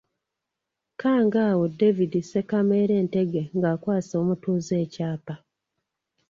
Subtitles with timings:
[1.01, 5.35] Kangaawo David Ssekamere Ntege ng'akwasa omutuuze ekyapa.